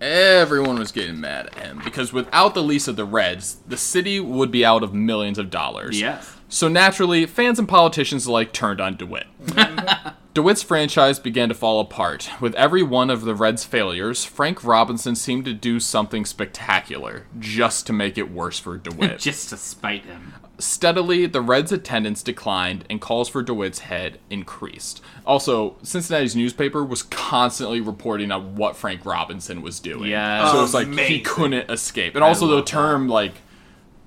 [0.00, 4.18] everyone was getting mad at him because without the lease of the Reds, the city
[4.18, 6.00] would be out of millions of dollars.
[6.00, 6.38] yes.
[6.48, 9.26] So naturally, fans and politicians alike turned on DeWitt.
[10.34, 12.30] DeWitt's franchise began to fall apart.
[12.40, 17.86] With every one of the Reds' failures, Frank Robinson seemed to do something spectacular just
[17.88, 19.18] to make it worse for DeWitt.
[19.18, 20.32] Just to spite him.
[20.58, 25.02] Steadily, the Reds' attendance declined and calls for DeWitt's head increased.
[25.26, 30.10] Also, Cincinnati's newspaper was constantly reporting on what Frank Robinson was doing.
[30.10, 30.50] Yeah.
[30.50, 32.14] So it was like he couldn't escape.
[32.14, 33.34] And also the term, like,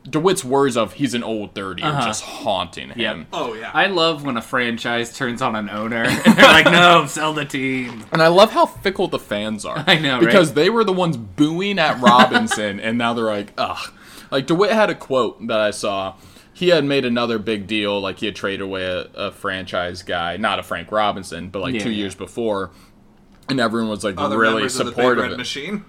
[0.07, 2.05] DeWitt's words of he's an old 30 are uh-huh.
[2.05, 3.27] just haunting him.
[3.33, 3.71] Oh yeah.
[3.73, 7.45] I love when a franchise turns on an owner and they're like, no, sell the
[7.45, 8.05] team.
[8.11, 9.83] And I love how fickle the fans are.
[9.87, 10.25] I know, right?
[10.25, 13.91] Because they were the ones booing at Robinson, and now they're like, ugh.
[14.31, 16.15] Like, DeWitt had a quote that I saw.
[16.53, 20.37] He had made another big deal, like he had traded away a, a franchise guy,
[20.37, 21.97] not a Frank Robinson, but like Yeah, two yeah.
[21.97, 22.71] years before.
[23.49, 25.37] And everyone was like Other really members of the Big supportive Red of it.
[25.37, 25.85] Machine.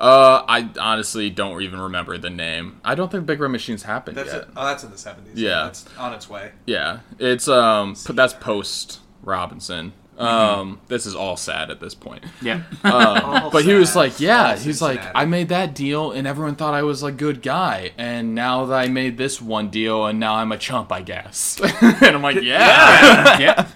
[0.00, 2.80] Uh, I honestly don't even remember the name.
[2.82, 4.42] I don't think Big Red Machines happened That's yet.
[4.42, 4.48] it.
[4.56, 5.38] Oh, that's in the seventies.
[5.38, 5.64] Yeah.
[5.64, 6.52] that's on its way.
[6.64, 9.92] Yeah, it's um, p- that's post Robinson.
[10.16, 12.24] Um, this is all sad at this point.
[12.42, 12.60] Yep.
[12.84, 16.56] All But he was like, yeah, All he's like, I made that deal and everyone
[16.56, 17.92] thought I was a good guy.
[17.96, 21.58] And now that I made this one deal and now I'm a chump, I guess.
[21.80, 23.38] and I'm like, yeah.
[23.38, 23.68] yep.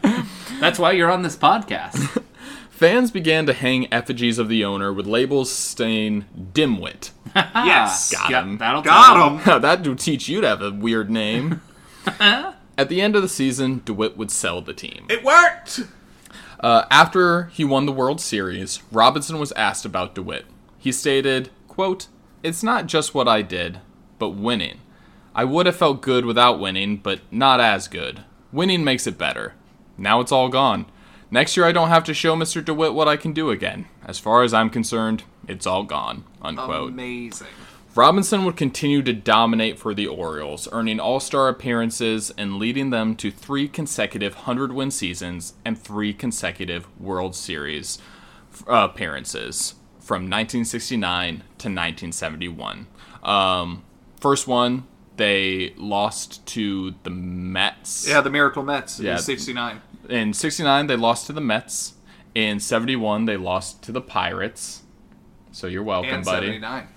[0.61, 2.23] That's why you're on this podcast.
[2.85, 7.13] Fans began to hang effigies of the owner with labels saying dimwit.
[7.35, 8.59] yes, Got Yeah, him.
[8.59, 9.63] that'll got him.
[9.63, 11.63] that would teach you to have a weird name.
[12.21, 15.07] At the end of the season, DeWitt would sell the team.
[15.09, 15.81] It worked.
[16.61, 20.45] Uh, after he won the World Series, Robinson was asked about DeWitt.
[20.77, 22.09] He stated, quote,
[22.43, 23.81] It's not just what I did,
[24.19, 24.81] but winning.
[25.35, 28.25] I would have felt good without winning, but not as good.
[28.53, 29.55] Winning makes it better.
[29.97, 30.85] Now it's all gone.
[31.35, 32.65] Next year I don't have to show Mr.
[32.65, 33.87] DeWitt what I can do again.
[34.07, 36.23] As far as I'm concerned, it's all gone.
[36.41, 36.93] Unquote.
[36.93, 37.49] Amazing.
[37.97, 43.17] Robinson would continue to dominate for the Orioles, earning all star appearances and leading them
[43.17, 47.99] to three consecutive 100 win seasons and three consecutive World Series
[48.69, 52.87] uh, appearances from 1969 to 1971.
[53.25, 53.83] Um,
[54.21, 58.07] first one, they lost to the Mets.
[58.09, 59.01] Yeah, the Miracle Mets.
[59.01, 59.13] Yeah.
[59.13, 59.81] Yeah, '69.
[60.09, 61.95] In 69, they lost to the Mets.
[62.35, 64.83] In 71, they lost to the Pirates.
[65.53, 66.47] So you're welcome, And buddy.
[66.47, 66.89] '79.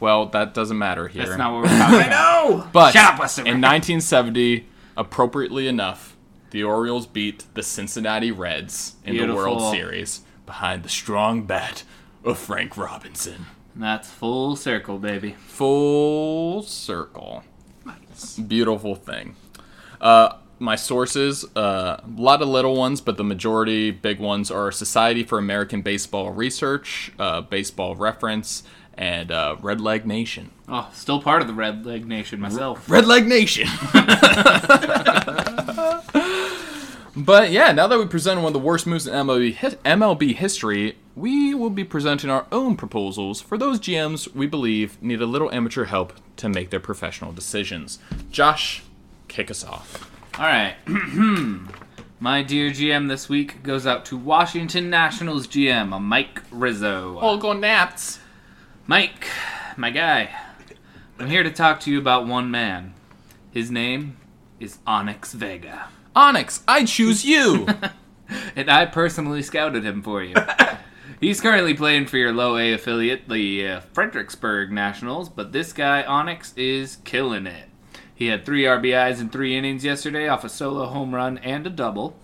[0.00, 1.26] Well, that doesn't matter here.
[1.26, 2.10] That's not what we're talking about.
[2.10, 2.68] No.
[2.72, 3.46] But Shut up, Weston.
[3.46, 6.16] in 1970, appropriately enough,
[6.50, 11.82] the Orioles beat the Cincinnati Reds in the World Series behind the strong bat
[12.24, 13.46] of Frank Robinson.
[13.74, 15.32] That's full circle, baby.
[15.48, 17.44] Full circle.
[18.46, 19.36] Beautiful thing.
[20.00, 24.72] Uh, my sources, uh, a lot of little ones, but the majority big ones are
[24.72, 28.62] Society for American Baseball Research, uh, Baseball Reference,
[28.94, 30.50] and uh, Red Leg Nation.
[30.68, 32.88] Oh, still part of the Red Leg Nation myself.
[32.88, 33.68] Red Leg Nation.
[37.14, 40.96] but yeah, now that we presented one of the worst moves in MLB, MLB history,
[41.14, 45.52] we will be presenting our own proposals for those GMs we believe need a little
[45.52, 47.98] amateur help to make their professional decisions.
[48.30, 48.82] Josh,
[49.28, 50.15] kick us off.
[50.38, 50.76] All right.
[52.20, 57.18] My dear GM this week goes out to Washington Nationals GM, Mike Rizzo.
[57.18, 58.18] All go naps.
[58.86, 59.26] Mike,
[59.76, 60.30] my guy,
[61.18, 62.94] I'm here to talk to you about one man.
[63.50, 64.16] His name
[64.60, 65.88] is Onix Vega.
[66.14, 67.66] Onix, I choose you.
[68.56, 70.34] And I personally scouted him for you.
[71.20, 76.02] He's currently playing for your low A affiliate, the uh, Fredericksburg Nationals, but this guy,
[76.02, 77.68] Onix, is killing it.
[78.16, 81.70] He had three RBIs in three innings yesterday off a solo home run and a
[81.70, 82.16] double.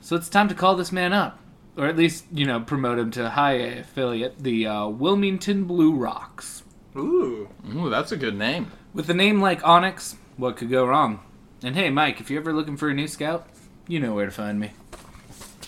[0.00, 1.38] So it's time to call this man up.
[1.76, 5.94] Or at least, you know, promote him to high A affiliate, the uh, Wilmington Blue
[5.94, 6.62] Rocks.
[6.96, 7.50] Ooh.
[7.70, 8.72] Ooh, that's a good name.
[8.94, 11.20] With a name like Onix, what could go wrong?
[11.62, 13.46] And hey, Mike, if you're ever looking for a new scout,
[13.86, 14.70] you know where to find me.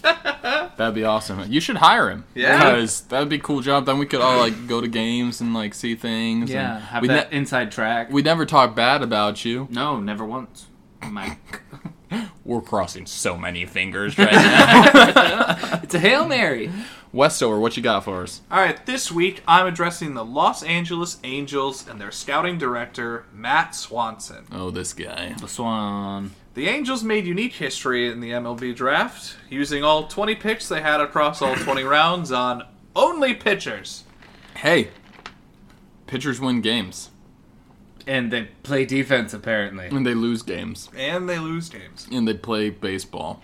[0.76, 1.50] That'd be awesome.
[1.50, 2.24] You should hire him.
[2.34, 2.56] Yeah.
[2.72, 3.84] Because that'd be a cool job.
[3.87, 6.50] Then we could all like go to games and like see things.
[6.50, 8.11] Yeah, and have we that ne- inside track.
[8.12, 9.66] we never talk bad about you.
[9.70, 10.66] no, never once.
[11.11, 11.62] Mike.
[12.44, 15.80] We're crossing so many fingers right now.
[15.82, 16.70] it's a Hail Mary.
[17.12, 18.42] Westover, what you got for us?
[18.51, 23.75] All right, this week I'm addressing the Los Angeles Angels and their scouting director, Matt
[23.75, 24.47] Swanson.
[24.53, 25.35] Oh, this guy.
[25.40, 26.33] The Swan.
[26.55, 31.01] The Angels made unique history in the MLB draft, using all 20 picks they had
[31.01, 34.05] across all 20 rounds on only pitchers.
[34.57, 34.88] Hey,
[36.07, 37.11] pitchers win games
[38.07, 39.87] And they play defense, apparently.
[39.87, 42.07] and they lose games And they lose games.
[42.12, 43.40] and they play baseball.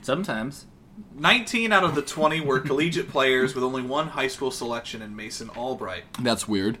[0.00, 0.66] Sometimes.
[1.14, 5.14] 19 out of the 20 were collegiate players with only one high school selection in
[5.14, 6.04] Mason Albright.
[6.20, 6.78] That's weird.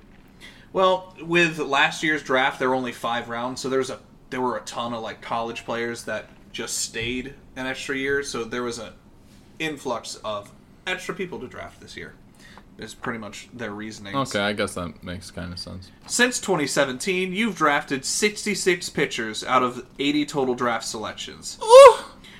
[0.72, 3.98] Well, with last year's draft, there were only five rounds, so there's a
[4.30, 8.22] there were a ton of like college players that just stayed an extra year.
[8.22, 8.92] So there was an
[9.58, 10.50] influx of
[10.86, 12.14] extra people to draft this year.
[12.78, 14.16] Is pretty much their reasoning.
[14.16, 15.90] Okay, I guess that makes kind of sense.
[16.06, 21.58] Since 2017, you've drafted 66 pitchers out of 80 total draft selections.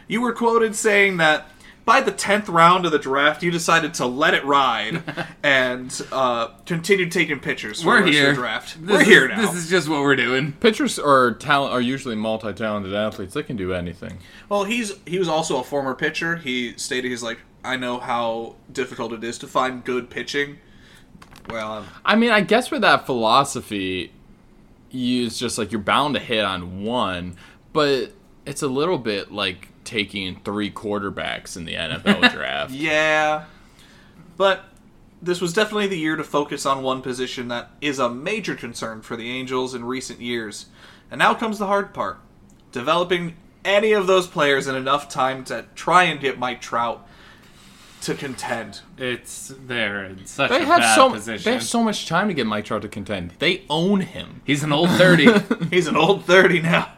[0.09, 1.47] You were quoted saying that
[1.85, 5.03] by the 10th round of the draft, you decided to let it ride
[5.43, 8.31] and uh, continued taking pitchers for We're the rest here.
[8.31, 8.81] of the draft.
[8.87, 9.41] This we're is- here now.
[9.41, 10.53] This is just what we're doing.
[10.53, 13.35] Pitchers or talent are usually multi-talented athletes.
[13.35, 14.19] They can do anything.
[14.49, 16.37] Well, he's he was also a former pitcher.
[16.37, 20.59] He stated he's like, I know how difficult it is to find good pitching.
[21.49, 24.13] Well, um, I mean, I guess with that philosophy,
[24.91, 27.37] you it's just like you're bound to hit on one,
[27.73, 28.13] but
[28.47, 32.73] it's a little bit like taking three quarterbacks in the NFL draft.
[32.73, 33.45] yeah,
[34.37, 34.65] but
[35.21, 39.03] this was definitely the year to focus on one position that is a major concern
[39.03, 40.67] for the Angels in recent years.
[41.11, 42.19] And now comes the hard part:
[42.73, 47.07] developing any of those players in enough time to try and get Mike Trout
[48.01, 48.81] to contend.
[48.99, 51.45] It's they're in such They a have bad so position.
[51.45, 53.35] they have so much time to get Mike Trout to contend.
[53.39, 54.43] They own him.
[54.45, 55.29] He's an old thirty.
[55.71, 56.93] He's an old 30 now.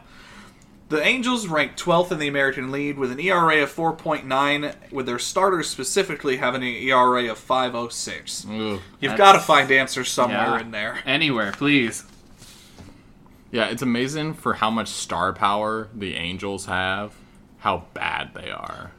[0.87, 5.17] The Angels rank 12th in the American League with an ERA of 4.9, with their
[5.17, 8.45] starters specifically having an ERA of 5.06.
[8.75, 8.81] Ugh.
[8.99, 10.59] You've got to find answers somewhere Yeah.
[10.59, 10.99] in there.
[11.05, 12.03] Anywhere, please.
[13.51, 17.13] Yeah, it's amazing for how much star power the Angels have.
[17.59, 18.91] How bad they are.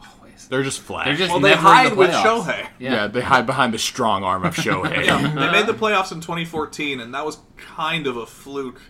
[0.00, 0.48] Always.
[0.48, 1.04] They're just flat.
[1.06, 2.10] They're just Well, they never in the hide with.
[2.10, 2.68] Shohei.
[2.78, 3.06] yeah.
[3.06, 5.34] they hide behind the strong arm of Shohei.
[5.34, 8.80] They made the playoffs in 2014, and that was kind of a fluke.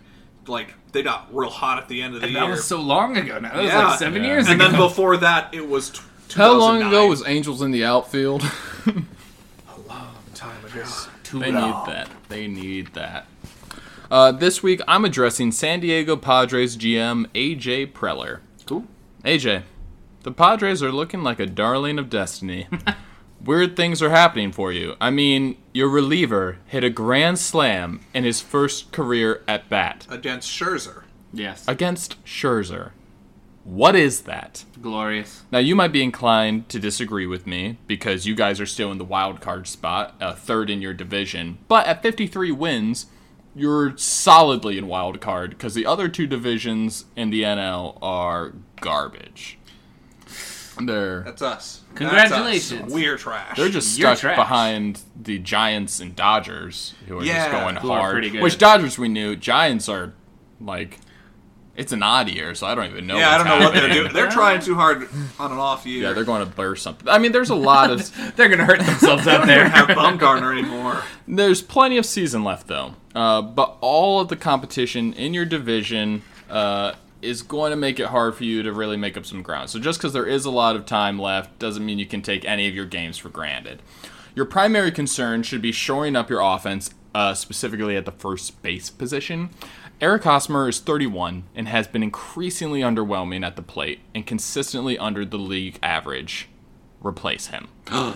[0.47, 2.43] Like, they got real hot at the end of the And year.
[2.45, 3.53] that was so long ago now.
[3.55, 4.29] That was like seven Yeah.
[4.29, 4.71] years and ago.
[4.71, 6.01] then before that, it was t-
[6.35, 8.43] How long ago was Angels in the outfield?
[8.85, 10.83] A long time ago?
[11.23, 11.85] Too They long.
[11.87, 12.09] need that.
[12.29, 13.25] They need that.
[14.11, 18.39] Uh, this week, I'm addressing San Diego Padres GM AJ Preller.
[18.67, 18.85] Cool.
[19.23, 19.63] AJ,
[20.23, 22.67] the Padres are looking like a darling of destiny.
[23.45, 24.95] Weird things are happening for you.
[24.99, 30.49] I mean, your reliever hit a grand slam in his first career at bat Against
[30.49, 31.03] Scherzer.
[31.31, 31.67] Yes.
[31.67, 32.91] against Scherzer.
[33.63, 34.63] What is that?
[34.81, 35.43] Glorious.
[35.51, 38.99] Now, you might be inclined to disagree with me because you guys are still in
[38.99, 41.57] the wild card spot, uh, third in your division.
[41.67, 43.07] But at 53 wins,
[43.55, 49.57] you're solidly in wild card because the other two divisions in the NL are garbage.
[50.79, 51.81] They're That's us.
[51.93, 52.81] That's Congratulations.
[52.83, 52.91] us.
[52.91, 53.55] We're trash.
[53.57, 54.35] they're just You're stuck trash.
[54.37, 58.13] behind the Giants and Dodgers, who are Yeah, just going who are hard.
[58.13, 58.41] pretty good.
[58.41, 60.13] Which Dodgers we knew, Giants are
[60.59, 60.99] like
[61.77, 63.17] it's an odd year, so I don't even know.
[63.17, 64.03] yeah, I what's don't know what they're happening.
[64.03, 64.13] doing.
[64.13, 66.03] They're trying too hard on an off year.
[66.03, 67.09] Yeah, they're going to burst something.
[67.09, 69.67] I mean, there's a lot of They're gonna hurt themselves They out don't even there.
[69.69, 71.03] have Bumgarner anymore.
[71.27, 72.93] There's plenty of season left, though.
[73.13, 76.93] Uh, but all of the competition in your division uh,
[77.25, 79.69] is going to make it hard for you to really make up some ground.
[79.69, 82.45] So just because there is a lot of time left doesn't mean you can take
[82.45, 83.81] any of your games for granted.
[84.35, 88.89] Your primary concern should be shoring up your offense, uh, specifically at the first base
[88.89, 89.49] position.
[90.01, 95.23] Eric Hosmer is 31 and has been increasingly underwhelming at the plate and consistently under
[95.23, 96.49] the league average.
[97.01, 97.67] Replace him.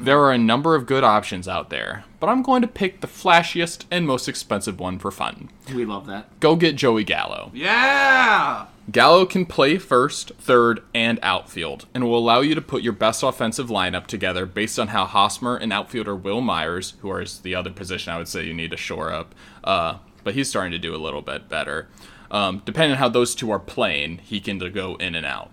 [0.00, 3.06] There are a number of good options out there, but I'm going to pick the
[3.06, 5.50] flashiest and most expensive one for fun.
[5.74, 6.40] We love that.
[6.40, 7.50] Go get Joey Gallo.
[7.52, 8.66] Yeah.
[8.90, 13.22] Gallo can play first, third, and outfield, and will allow you to put your best
[13.22, 17.70] offensive lineup together based on how Hosmer and outfielder Wil Myers, who is the other
[17.70, 20.94] position I would say you need to shore up, uh, but he's starting to do
[20.94, 21.88] a little bit better.
[22.30, 25.50] Um, depending on how those two are playing, he can go in and out.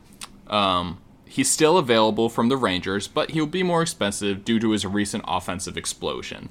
[0.48, 1.00] Um,
[1.36, 5.24] he's still available from the Rangers, but he'll be more expensive due to his recent
[5.28, 6.50] offensive explosion.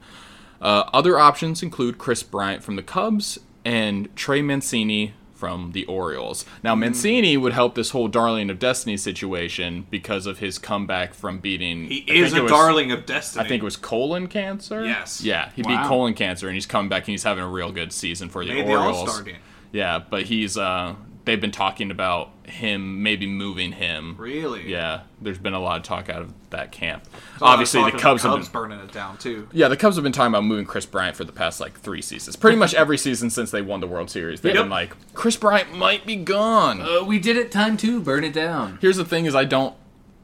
[0.61, 6.44] Uh, other options include Kris Bryant from the Cubs and Trey Mancini from the Orioles.
[6.62, 11.38] Now, Mancini would help this whole Darling of Destiny situation because of his comeback from
[11.38, 11.87] beating.
[11.87, 13.44] He I is a was- darling of destiny.
[13.44, 14.85] I think it was colon cancer.
[14.87, 15.23] Yes.
[15.23, 15.83] Yeah, he Wow.
[15.83, 18.44] beat colon cancer, and he's coming back and he's having a real good season for
[18.44, 19.20] the made the Orioles.
[19.23, 19.37] Game.
[19.73, 24.14] Yeah, but he's uh, they've been talking about him maybe moving him.
[24.18, 24.70] Really?
[24.70, 27.04] Yeah, there's been a lot of talk out of that camp.
[27.04, 29.48] There's a lot of Obviously, the Cubs, have been, burning it down too.
[29.52, 32.02] yeah, the Cubs have been talking about moving Kris Bryant for the past like three
[32.02, 32.37] seasons.
[32.37, 34.64] Pretty much every season since they won the World Series, they've Yep.
[34.64, 36.82] been like, Kris Bryant might be gone.
[36.82, 38.00] Uh, we did it time two.
[38.00, 38.78] Burn it down.
[38.80, 39.74] Here's the thing: is I don't,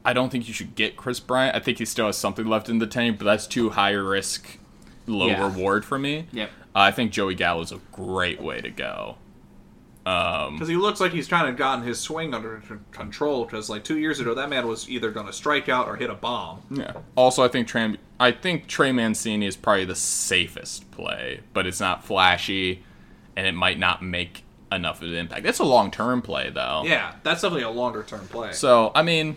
[0.05, 1.55] I don't think you should get Kris Bryant.
[1.55, 4.57] I think he still has something left in the tank, but that's too high risk,
[5.07, 5.43] low Yeah.
[5.43, 6.27] reward for me.
[6.31, 6.49] Yep.
[6.75, 9.17] Uh, I think Joey Gallo is a great way to go.
[10.05, 13.45] Um, Because he looks like he's kind of gotten his swing under c- control.
[13.45, 16.09] Because like two years ago, that man was either going to strike out or hit
[16.09, 16.61] a bomb.
[16.71, 16.93] Yeah.
[17.15, 21.79] Also, I think Trey, I think Trey Mancini is probably the safest play, but it's
[21.79, 22.83] not flashy,
[23.35, 25.45] and it might not make enough of an impact.
[25.45, 26.83] It's a long term play though.
[26.85, 28.53] Yeah, that's definitely a longer term play.
[28.53, 29.35] So I mean,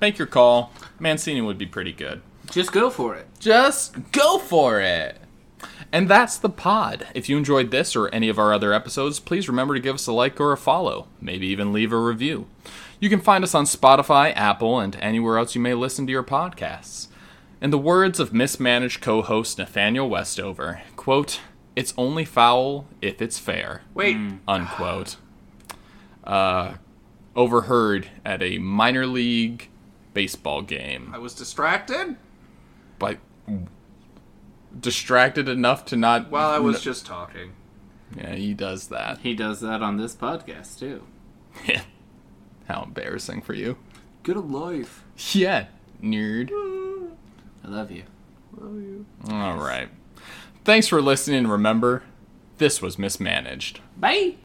[0.00, 0.72] make your call.
[1.00, 2.22] Mancini would be pretty good.
[2.50, 3.26] Just go for it.
[3.40, 5.18] Just go for it.
[5.92, 7.06] And that's the pod.
[7.14, 10.06] If you enjoyed this or any of our other episodes, please remember to give us
[10.06, 11.08] a like or a follow.
[11.20, 12.46] Maybe even leave a review.
[13.00, 16.24] You can find us on Spotify, Apple, and anywhere else you may listen to your
[16.24, 17.08] podcasts.
[17.60, 21.40] In the words of mismanaged co host Nathaniel Westover, quote,
[21.74, 23.82] It's only foul if it's fair.
[23.94, 24.16] Wait,
[24.48, 25.16] Unquote.
[26.24, 26.74] Uh,
[27.36, 29.68] overheard at a minor league
[30.14, 31.10] baseball game.
[31.14, 32.16] I was distracted
[32.98, 33.18] But
[34.80, 36.30] distracted enough to not.
[36.30, 37.52] while I was just talking.
[38.16, 39.18] Yeah, he does that.
[39.18, 41.06] He does that on this podcast too.
[41.66, 41.82] Yeah.
[42.68, 43.78] How embarrassing for you.
[44.22, 45.04] Get a life.
[45.32, 45.66] Yeah,
[46.02, 46.50] nerd.
[47.64, 48.04] I love you.
[49.28, 49.88] All right.
[50.64, 51.46] Thanks for listening.
[51.46, 52.02] Remember,
[52.58, 53.80] this was mismanaged.
[53.96, 54.36] Bye.